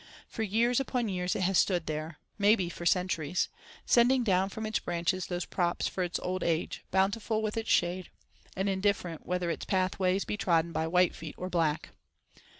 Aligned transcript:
For 0.27 0.41
years 0.41 0.79
upon 0.79 1.09
years 1.09 1.35
it 1.35 1.41
has 1.41 1.59
stood 1.59 1.85
there—may 1.85 2.55
be 2.55 2.69
for 2.69 2.87
centuries—sending 2.87 4.23
down 4.23 4.49
from 4.49 4.65
its 4.65 4.79
branches 4.79 5.27
those 5.27 5.45
props 5.45 5.87
for 5.87 6.03
its 6.03 6.17
old 6.23 6.41
age, 6.41 6.83
bountiful 6.89 7.43
with 7.43 7.55
its 7.55 7.69
shade, 7.69 8.09
and 8.55 8.67
indifferent 8.67 9.27
whether 9.27 9.51
its 9.51 9.65
path 9.65 9.99
ways 9.99 10.25
be 10.25 10.37
trodden 10.37 10.71
by 10.71 10.87
white 10.87 11.15
feet 11.15 11.35
or 11.37 11.51
black. 11.51 11.89